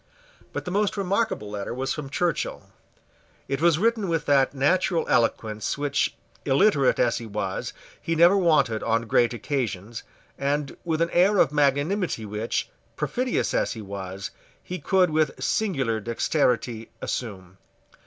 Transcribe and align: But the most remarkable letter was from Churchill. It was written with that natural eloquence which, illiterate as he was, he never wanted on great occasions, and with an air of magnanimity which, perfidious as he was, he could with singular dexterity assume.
But 0.51 0.65
the 0.65 0.71
most 0.71 0.97
remarkable 0.97 1.51
letter 1.51 1.75
was 1.75 1.93
from 1.93 2.09
Churchill. 2.09 2.71
It 3.47 3.61
was 3.61 3.77
written 3.77 4.07
with 4.09 4.25
that 4.25 4.51
natural 4.55 5.05
eloquence 5.07 5.77
which, 5.77 6.15
illiterate 6.43 6.97
as 6.97 7.19
he 7.19 7.27
was, 7.27 7.71
he 8.01 8.15
never 8.15 8.35
wanted 8.35 8.81
on 8.81 9.03
great 9.03 9.31
occasions, 9.31 10.01
and 10.39 10.75
with 10.83 11.01
an 11.03 11.11
air 11.11 11.37
of 11.37 11.51
magnanimity 11.53 12.25
which, 12.25 12.67
perfidious 12.95 13.53
as 13.53 13.73
he 13.73 13.81
was, 13.83 14.31
he 14.63 14.79
could 14.79 15.11
with 15.11 15.39
singular 15.39 15.99
dexterity 15.99 16.89
assume. 16.99 17.59